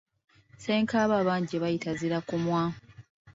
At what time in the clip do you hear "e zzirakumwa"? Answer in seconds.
1.93-2.61